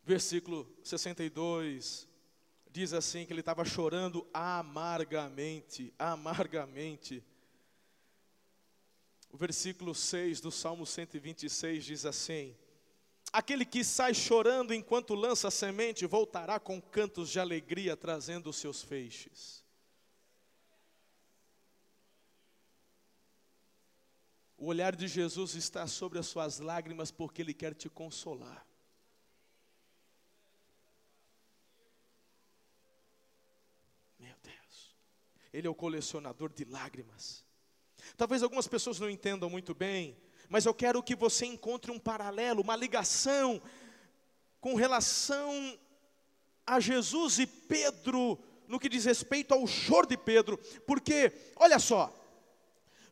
[0.04, 2.06] Versículo 62,
[2.70, 7.24] diz assim que ele estava chorando amargamente, amargamente.
[9.30, 12.54] O versículo 6 do Salmo 126 diz assim:
[13.32, 18.82] Aquele que sai chorando enquanto lança semente, voltará com cantos de alegria, trazendo os seus
[18.82, 19.63] feixes.
[24.64, 28.66] O olhar de Jesus está sobre as suas lágrimas, porque Ele quer te consolar.
[35.52, 37.44] Ele é o colecionador de lágrimas.
[38.16, 40.16] Talvez algumas pessoas não entendam muito bem,
[40.48, 43.60] mas eu quero que você encontre um paralelo, uma ligação
[44.62, 45.78] com relação
[46.66, 52.23] a Jesus e Pedro, no que diz respeito ao choro de Pedro, porque, olha só,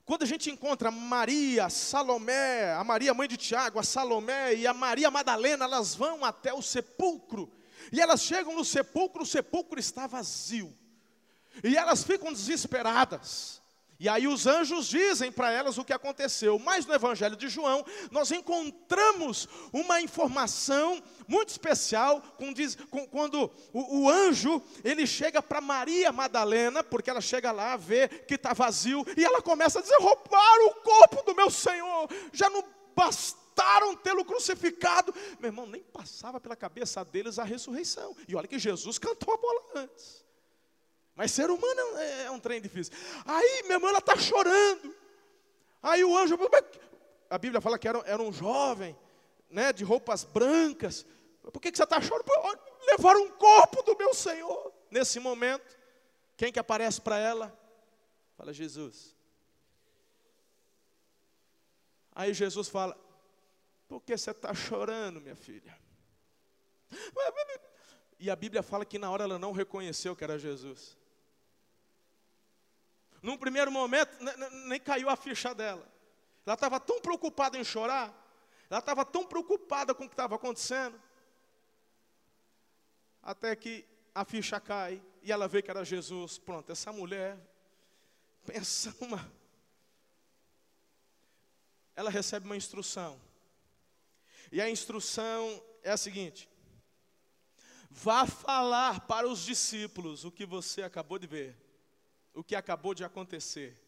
[0.04, 4.74] Quando a gente encontra Maria, Salomé, a Maria mãe de Tiago, a Salomé e a
[4.74, 7.52] Maria Madalena, elas vão até o sepulcro.
[7.92, 10.76] E elas chegam no sepulcro, o sepulcro está vazio.
[11.62, 13.61] E elas ficam desesperadas.
[14.02, 16.58] E aí os anjos dizem para elas o que aconteceu.
[16.58, 22.20] Mas no Evangelho de João, nós encontramos uma informação muito especial
[23.12, 28.34] quando o, o, anjo ele chega para Maria Madalena, porque ela chega lá, vê que
[28.34, 32.64] está vazio, e ela começa a dizer: roubaram o corpo do meu Senhor, já não
[32.96, 35.14] bastaram tê-lo crucificado.
[35.38, 38.16] Meu irmão, nem passava pela cabeça deles a ressurreição.
[38.26, 40.24] E olha que Jesus cantou a bola antes.
[41.14, 42.92] Mas ser humano é, é um trem difícil.
[43.24, 44.94] Aí minha irmã ela está chorando.
[45.82, 46.38] Aí o anjo,
[47.28, 48.96] a Bíblia fala que era, era um jovem,
[49.50, 51.04] né, de roupas brancas.
[51.52, 52.26] Por que, que você está chorando?
[52.86, 54.72] Levaram um corpo do meu Senhor.
[54.90, 55.78] Nesse momento,
[56.36, 57.58] quem que aparece para ela?
[58.36, 59.14] Fala Jesus.
[62.14, 62.96] Aí Jesus fala:
[63.88, 65.76] Por que você está chorando, minha filha?
[68.18, 70.96] E a Bíblia fala que na hora ela não reconheceu que era Jesus.
[73.22, 74.10] Num primeiro momento,
[74.66, 75.86] nem caiu a ficha dela.
[76.44, 78.12] Ela estava tão preocupada em chorar,
[78.68, 81.00] ela estava tão preocupada com o que estava acontecendo,
[83.22, 86.36] até que a ficha cai e ela vê que era Jesus.
[86.36, 87.38] Pronto, essa mulher,
[88.44, 89.32] pensa numa.
[91.94, 93.20] Ela recebe uma instrução.
[94.50, 96.50] E a instrução é a seguinte:
[97.88, 101.61] vá falar para os discípulos o que você acabou de ver
[102.34, 103.78] o que acabou de acontecer,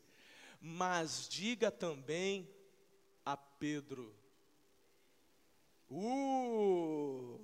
[0.60, 2.48] mas diga também
[3.24, 4.14] a Pedro.
[5.90, 7.40] Uh!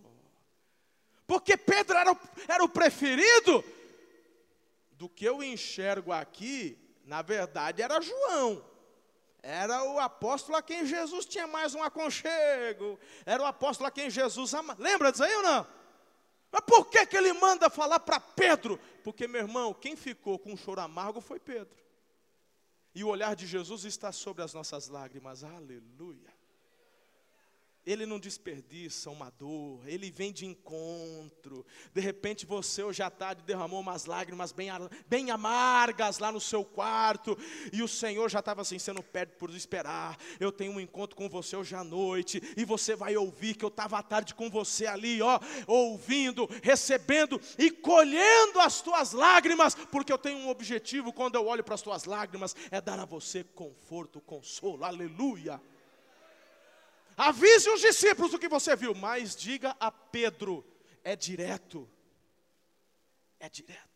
[1.26, 3.64] Porque Pedro era o, era o preferido.
[4.92, 8.62] Do que eu enxergo aqui, na verdade era João.
[9.42, 12.98] Era o apóstolo a quem Jesus tinha mais um aconchego.
[13.24, 14.76] Era o apóstolo a quem Jesus ama.
[14.78, 15.79] Lembra disso aí ou não?
[16.52, 18.78] Mas por que, que ele manda falar para Pedro?
[19.04, 21.78] Porque, meu irmão, quem ficou com um choro amargo foi Pedro.
[22.94, 25.44] E o olhar de Jesus está sobre as nossas lágrimas.
[25.44, 26.39] Aleluia.
[27.86, 31.64] Ele não desperdiça uma dor, ele vem de encontro.
[31.94, 34.68] De repente você hoje à tarde derramou umas lágrimas bem,
[35.08, 37.38] bem amargas lá no seu quarto,
[37.72, 40.18] e o Senhor já estava assim, sendo perto por esperar.
[40.38, 43.68] Eu tenho um encontro com você hoje à noite, e você vai ouvir que eu
[43.68, 50.12] estava à tarde com você ali, ó, ouvindo, recebendo e colhendo as tuas lágrimas, porque
[50.12, 53.42] eu tenho um objetivo quando eu olho para as tuas lágrimas, é dar a você
[53.42, 55.58] conforto, consolo, aleluia.
[57.16, 60.64] Avise os discípulos do que você viu, mas diga a Pedro:
[61.02, 61.88] é direto.
[63.38, 63.88] É direto.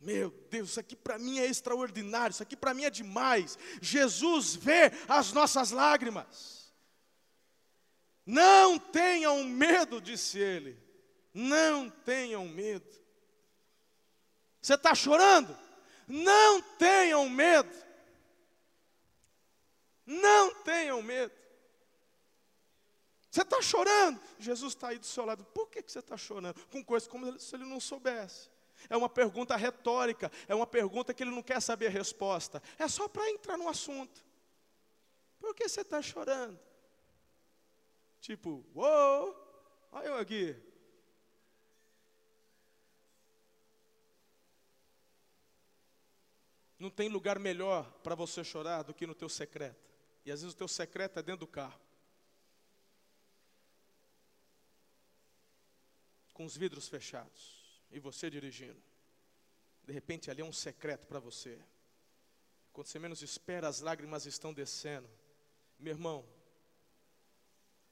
[0.00, 3.56] Meu Deus, isso aqui para mim é extraordinário, isso aqui para mim é demais.
[3.80, 6.74] Jesus vê as nossas lágrimas.
[8.26, 10.76] Não tenham medo, disse ele.
[11.32, 12.86] Não tenham medo.
[14.60, 15.56] Você está chorando?
[16.06, 17.70] Não tenham medo.
[20.20, 21.32] Não tenham medo.
[23.30, 24.20] Você está chorando?
[24.38, 25.42] Jesus está aí do seu lado.
[25.44, 26.54] Por que, que você está chorando?
[26.68, 28.50] Com coisas como se ele não soubesse.
[28.90, 32.62] É uma pergunta retórica, é uma pergunta que ele não quer saber a resposta.
[32.78, 34.22] É só para entrar no assunto.
[35.40, 36.60] Por que você está chorando?
[38.20, 39.34] Tipo, uou,
[39.92, 40.54] olha eu aqui.
[46.78, 49.91] Não tem lugar melhor para você chorar do que no teu secreto.
[50.24, 51.80] E às vezes o teu secreto é dentro do carro.
[56.32, 58.82] com os vidros fechados e você dirigindo.
[59.84, 61.62] De repente ali é um secreto para você.
[62.72, 65.08] Quando você menos espera, as lágrimas estão descendo.
[65.78, 66.26] Meu irmão,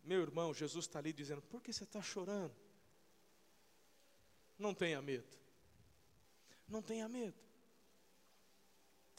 [0.02, 2.54] meu irmão, Jesus está ali dizendo: por que você está chorando?
[4.58, 5.38] Não tenha medo.
[6.66, 7.38] Não tenha medo.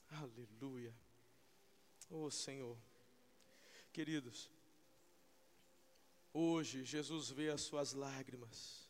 [0.10, 0.94] Aleluia.
[2.10, 2.78] Oh Senhor.
[3.92, 4.50] Queridos,
[6.34, 8.90] hoje Jesus vê as suas lágrimas.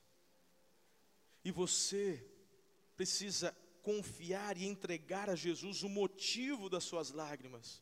[1.44, 2.24] E você
[2.96, 7.82] precisa confiar e entregar a Jesus o motivo das suas lágrimas.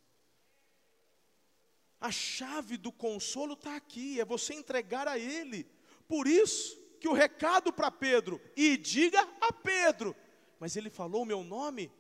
[1.99, 5.65] A chave do consolo está aqui, é você entregar a Ele.
[6.07, 10.15] Por isso que o recado para Pedro, e diga a Pedro,
[10.59, 11.91] mas ele falou o meu nome?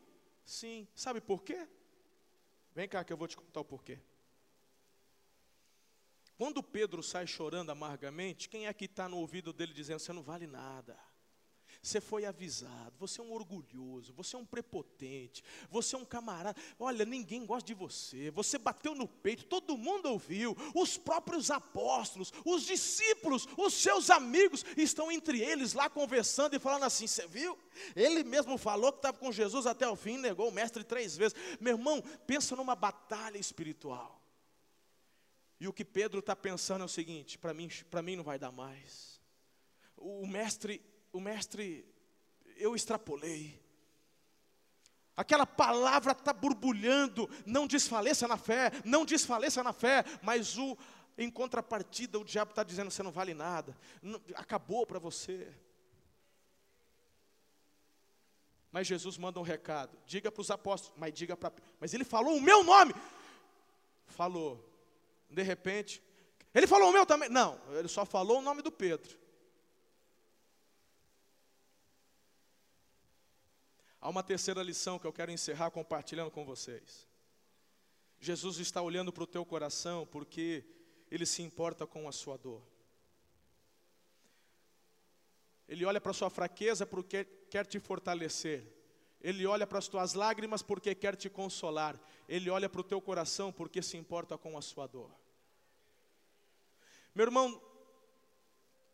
[0.45, 1.67] Sim, sabe por quê?
[2.73, 3.99] Vem cá que eu vou te contar o porquê.
[6.39, 10.23] Quando Pedro sai chorando amargamente, quem é que está no ouvido dele dizendo: Você não
[10.23, 10.97] vale nada?
[11.83, 16.57] Você foi avisado, você é um orgulhoso, você é um prepotente, você é um camarada.
[16.79, 18.31] Olha, ninguém gosta de você.
[18.31, 20.55] Você bateu no peito, todo mundo ouviu.
[20.73, 26.83] Os próprios apóstolos, os discípulos, os seus amigos estão entre eles lá conversando e falando
[26.83, 27.57] assim: Você viu?
[27.97, 31.37] Ele mesmo falou que estava com Jesus até o fim, negou o mestre três vezes.
[31.59, 34.18] Meu irmão, pensa numa batalha espiritual.
[35.59, 38.39] E o que Pedro está pensando é o seguinte: para mim, para mim não vai
[38.39, 39.19] dar mais.
[39.97, 40.81] O mestre
[41.11, 41.85] o mestre,
[42.57, 43.59] eu extrapolei.
[45.15, 50.77] Aquela palavra está borbulhando, não desfaleça na fé, não desfaleça na fé, mas o,
[51.17, 55.53] em contrapartida o diabo está dizendo: você não vale nada, não, acabou para você.
[58.71, 61.51] Mas Jesus manda um recado, diga para os apóstolos, mas diga para.
[61.79, 62.93] Mas ele falou o meu nome.
[64.05, 64.68] Falou.
[65.29, 66.01] De repente,
[66.53, 67.29] ele falou o meu também.
[67.29, 69.17] Não, ele só falou o nome do Pedro.
[74.01, 77.07] Há uma terceira lição que eu quero encerrar compartilhando com vocês.
[78.19, 80.63] Jesus está olhando para o teu coração porque
[81.11, 82.61] Ele se importa com a sua dor.
[85.67, 88.78] Ele olha para a sua fraqueza porque quer te fortalecer.
[89.21, 91.99] Ele olha para as tuas lágrimas porque quer te consolar.
[92.27, 95.11] Ele olha para o teu coração porque se importa com a sua dor.
[97.13, 97.61] Meu irmão,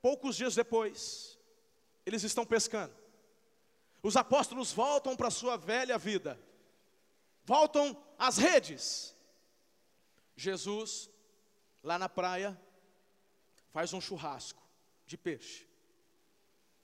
[0.01, 1.37] poucos dias depois,
[2.05, 2.95] eles estão pescando.
[4.01, 6.39] Os apóstolos voltam para a sua velha vida,
[7.43, 9.15] voltam às redes.
[10.35, 11.09] Jesus,
[11.83, 12.59] lá na praia,
[13.71, 14.61] faz um churrasco
[15.05, 15.67] de peixe.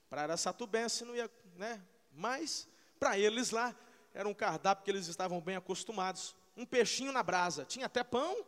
[0.08, 1.82] Para Araçatubense não ia, né?
[2.12, 2.68] Mas
[3.02, 3.74] para eles lá
[4.14, 6.36] era um cardápio que eles estavam bem acostumados.
[6.56, 8.46] Um peixinho na brasa, tinha até pão,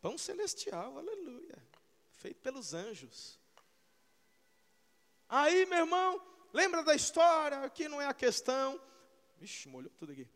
[0.00, 1.58] pão celestial, aleluia,
[2.12, 3.38] feito pelos anjos.
[5.28, 6.22] Aí, meu irmão,
[6.52, 7.60] Lembra da história?
[7.60, 8.80] Aqui não é a questão.
[9.38, 10.26] Vixe, molhou tudo aqui.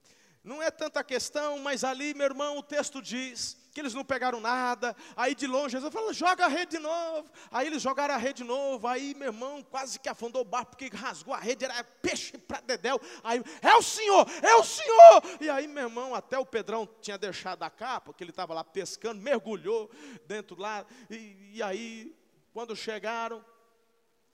[0.45, 4.40] Não é tanta questão, mas ali, meu irmão, o texto diz que eles não pegaram
[4.40, 4.95] nada.
[5.16, 7.30] Aí de longe, Jesus falou: joga a rede de novo.
[7.51, 8.86] Aí eles jogaram a rede de novo.
[8.88, 12.61] Aí, meu irmão, quase que afundou o barco, porque rasgou a rede, era peixe para
[12.61, 13.01] dedéu.
[13.22, 15.22] Aí, é o Senhor, é o Senhor.
[15.40, 18.64] E aí, meu irmão, até o Pedrão tinha deixado a capa, porque ele estava lá
[18.64, 19.90] pescando, mergulhou
[20.26, 20.84] dentro lá.
[21.09, 22.16] E, e aí,
[22.53, 23.45] quando chegaram,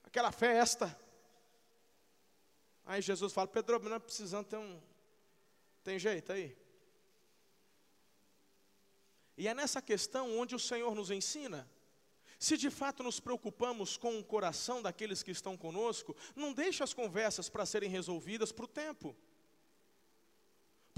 [0.04, 0.98] aquela festa.
[2.84, 4.80] Aí Jesus fala, Pedro, não é precisando ter um.
[5.88, 6.54] Tem jeito aí?
[9.38, 11.66] E é nessa questão onde o Senhor nos ensina.
[12.38, 16.92] Se de fato nos preocupamos com o coração daqueles que estão conosco, não deixe as
[16.92, 19.16] conversas para serem resolvidas para o tempo.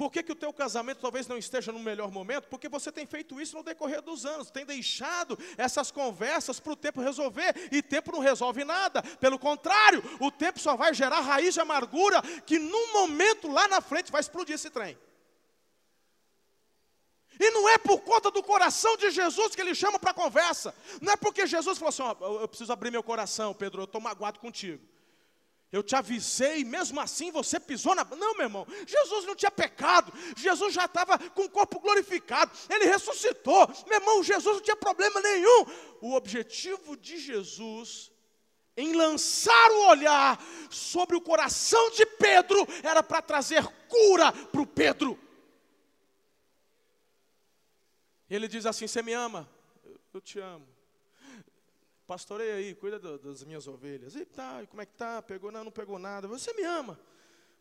[0.01, 2.49] Por que, que o teu casamento talvez não esteja no melhor momento?
[2.49, 6.77] Porque você tem feito isso no decorrer dos anos, tem deixado essas conversas para o
[6.77, 9.03] tempo resolver, e tempo não resolve nada.
[9.03, 13.83] Pelo contrário, o tempo só vai gerar raiz de amargura, que num momento lá na
[13.83, 14.99] frente vai explodir esse trem.
[17.39, 20.75] E não é por conta do coração de Jesus que ele chama para a conversa.
[21.03, 24.01] Não é porque Jesus falou assim: ó, eu preciso abrir meu coração, Pedro, eu estou
[24.01, 24.83] magoado contigo.
[25.73, 28.05] Eu te avisei, mesmo assim você pisou na.
[28.05, 32.87] Não, meu irmão, Jesus não tinha pecado, Jesus já estava com o corpo glorificado, ele
[32.87, 33.69] ressuscitou.
[33.87, 35.67] Meu irmão, Jesus não tinha problema nenhum.
[36.01, 38.11] O objetivo de Jesus
[38.77, 44.67] em lançar o olhar sobre o coração de Pedro era para trazer cura para o
[44.67, 45.17] Pedro.
[48.29, 49.49] Ele diz assim: Você me ama?
[50.13, 50.70] Eu te amo
[52.11, 54.17] pastorei aí, cuida do, das minhas ovelhas.
[54.17, 55.23] E tá, como é que tá?
[55.23, 55.53] Pegou?
[55.53, 56.27] Não, não pegou nada.
[56.27, 56.99] Você me ama.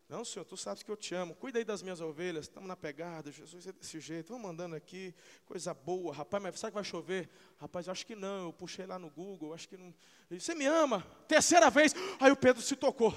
[0.08, 1.36] Não, Senhor, tu sabes que eu te amo.
[1.36, 2.46] Cuida aí das minhas ovelhas.
[2.46, 3.30] Estamos na pegada.
[3.30, 4.32] Jesus é desse jeito.
[4.32, 5.14] Vamos andando aqui.
[5.46, 6.12] Coisa boa.
[6.12, 7.30] Rapaz, mas sabe que vai chover?
[7.58, 8.46] Rapaz, eu acho que não.
[8.46, 9.54] Eu puxei lá no Google.
[9.54, 9.94] Acho que não.
[10.28, 11.06] Você me ama?
[11.28, 11.94] Terceira vez.
[12.18, 13.14] Aí o Pedro se tocou.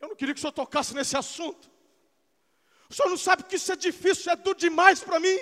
[0.00, 1.70] Eu não queria que o senhor tocasse nesse assunto.
[2.88, 5.38] O senhor não sabe que isso é difícil, é tudo demais para mim.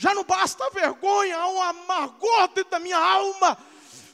[0.00, 3.56] Já não basta a vergonha, há um amargor dentro da minha alma.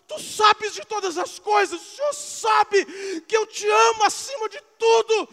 [0.08, 4.60] Tu sabes de todas as coisas, o Senhor sabe que eu te amo acima de
[4.78, 5.28] tudo.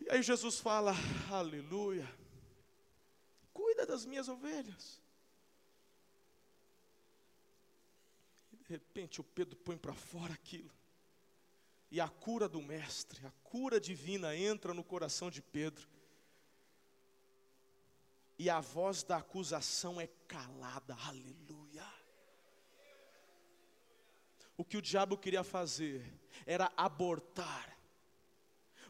[0.00, 0.94] E aí Jesus fala:
[1.30, 2.10] Aleluia,
[3.52, 5.02] cuida das minhas ovelhas.
[8.54, 10.70] E de repente o Pedro põe para fora aquilo.
[11.90, 15.86] E a cura do Mestre, a cura divina entra no coração de Pedro
[18.38, 20.96] e a voz da acusação é calada.
[21.06, 21.84] Aleluia.
[24.56, 27.76] O que o diabo queria fazer era abortar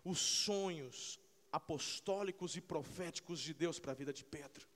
[0.04, 1.18] os sonhos
[1.50, 4.68] apostólicos e proféticos de Deus para a vida de Pedro.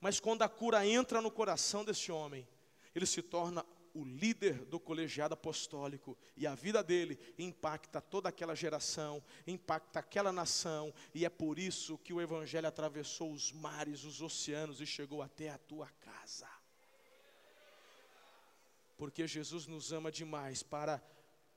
[0.00, 2.46] Mas quando a cura entra no coração desse homem,
[2.94, 3.64] ele se torna
[3.96, 10.32] o líder do colegiado apostólico, e a vida dele impacta toda aquela geração, impacta aquela
[10.32, 15.22] nação, e é por isso que o Evangelho atravessou os mares, os oceanos e chegou
[15.22, 16.48] até a tua casa.
[18.98, 21.02] Porque Jesus nos ama demais para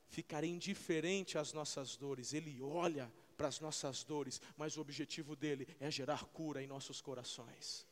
[0.08, 5.68] ficar indiferente às nossas dores, Ele olha para as nossas dores, mas o objetivo dele
[5.80, 7.86] é gerar cura em nossos corações.